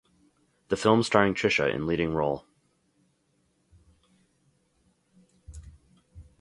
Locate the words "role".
2.15-2.47